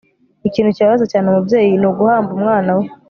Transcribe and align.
ikintu 0.47 0.69
kibabaza 0.75 1.05
cyane 1.11 1.25
umubyeyi 1.27 1.73
ni 1.77 1.87
uguhamba 1.89 2.29
umwana 2.37 2.71
we 2.77 2.85